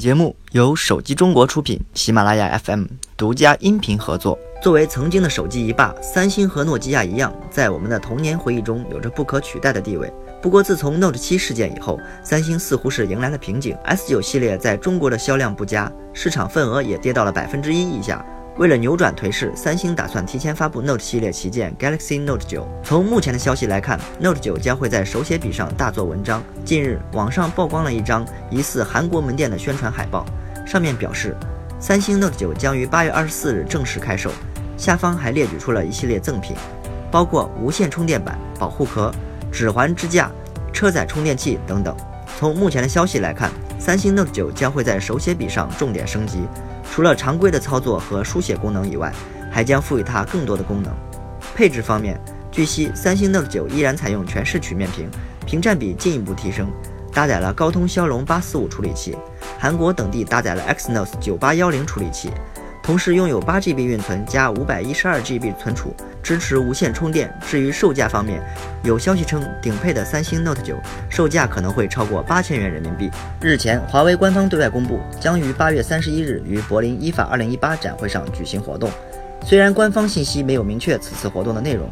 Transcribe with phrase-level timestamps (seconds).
[0.00, 2.86] 节目由手机中国出品，喜马拉雅 FM
[3.18, 4.38] 独家音频合作。
[4.62, 10.10] 作为曾经的手机一霸，三星和诺基亚一样，在我们的童年回忆中有着不可取代的地位。
[10.40, 18.24] 不过，自从 Note 7事件以后，三星似乎是迎来了瓶颈，S9 系列在中国的销量不佳，市场份额也跌到了百分之一以下。
[18.60, 22.62] 为了扭转颓势，三星打算提前发布 Note 系列旗舰 Galaxy Note 9。
[22.84, 26.42] 从目前的消息来看，Note 9将会在手写笔上大做文章。
[26.62, 30.26] 近日，网上曝光了一张疑似韩国门店的宣传海报，
[30.66, 31.34] 上面表示
[31.78, 34.30] 三星 Note 9将于八月二十四日正式开售。
[34.76, 36.54] 下方还列举出了一系列赠品，
[37.10, 39.10] 包括无线充电板、保护壳、
[39.50, 40.30] 指环支架、
[40.70, 41.96] 车载充电器等等。
[42.38, 46.40] 从目前的消息来看，三星 Note 9将会在手写笔上重点升级。
[46.92, 49.10] 除了常规的操作和书写功能以外，
[49.50, 50.92] 还将赋予它更多的功能。
[51.54, 52.20] 配置方面，
[52.52, 55.08] 据悉，三星 Note 9依然采用全视曲面屏，
[55.46, 56.70] 屏占比进一步提升，
[57.10, 59.16] 搭载了高通骁龙八四五处理器，
[59.58, 62.30] 韩国等地搭载了 Exynos 九八幺零处理器，
[62.82, 65.94] 同时拥有八 GB 运存加五百一十二 GB 存储。
[66.22, 67.32] 支持无线充电。
[67.46, 68.40] 至于售价方面，
[68.82, 70.76] 有消息称顶配的三星 Note 9
[71.08, 73.10] 售价可能会超过八千元人民币。
[73.40, 78.90] 日前，华为官方对外公布，将于八月三十一日于柏林意法二零一八展会上举行活动。
[79.44, 81.88] 虽然官方信息没有明确此次活动的内容，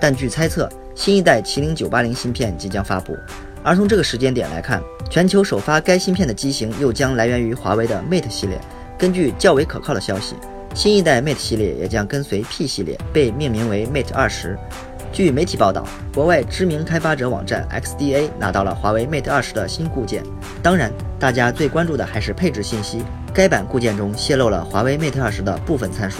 [0.00, 3.16] 但据猜测，新一代麒麟九八零芯片即将发布。
[3.62, 8.60] 而从这个时间点来看，全球首发该芯片的机型又将来源于华为的 Mate 系列。
[8.98, 10.34] 根据较为可靠的消息。
[10.74, 14.56] 新一代 Mate 系列也将跟随 P 系列，被命名为 Mate 二十。
[15.10, 20.22] 据媒体报道，国外知名开发者网站 XDA 拿到了华为 Mate 二十的新固件。
[20.62, 23.02] 当然，大家最关注的还是配置信息。
[23.34, 26.18] 该版固件中泄露了华为 Mate 二十的部分参数。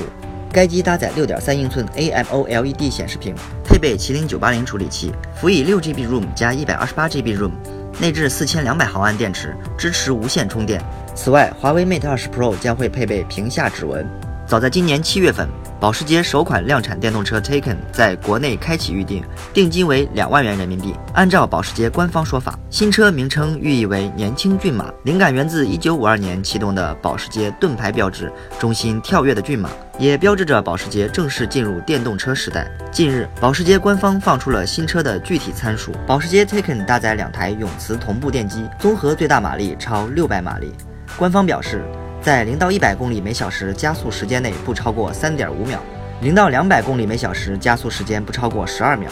[0.50, 7.52] 该机搭载6.3英寸 AMOLED 显示屏，配备麒麟980处理器，辅以 6GB ROM 加 128GB ROM，
[8.00, 10.82] 内置4200毫安电池，支持无线充电。
[11.14, 14.08] 此外，华为 Mate 20 Pro 将会配备屏下指纹。
[14.48, 15.46] 早在今年七月份，
[15.78, 20.94] 保时捷首款量产电动车 Taycan 在国内开启预定，定金为两万元人民币。
[21.12, 29.68] 按照保时捷官方说法，新车名称寓意为“年轻骏马”，灵感源自1952年启动的保时捷盾牌标志，中心跳跃的骏马，
[29.98, 32.66] 也标志着保时捷正式进入电动车时代。
[32.90, 40.72] 近日，保时捷官方放出了新车的具体参数：保时捷 Taycan 搭载两台永磁同步电机，综合最大马力超六百马力。
[41.18, 41.84] 官方表示。
[42.20, 45.80] 在零到一百公里每小时加速时间内不超过三点五秒，
[46.20, 49.08] 零到两百公里每小时加速时间不超过十二秒，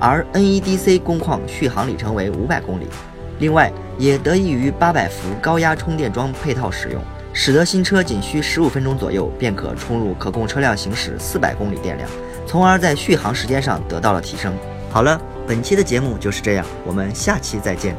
[0.00, 2.86] 而 NEDC 工况续航里程为五百公里。
[3.38, 7.00] 另外，也得益于八百伏高压充电桩配套使用，
[7.32, 12.10] 使得新车仅需十五分钟左右便可充入可供车辆行驶四百公里电量，
[12.44, 14.52] 从而在续航时间上得到了提升。
[14.90, 17.96] 好了，本期的节目就是这样，我们下期再见。